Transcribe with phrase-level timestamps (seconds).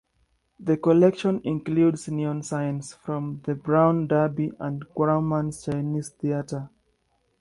[0.59, 6.71] The collection includes neon signs from the Brown Derby and Grauman's Chinese Theatre.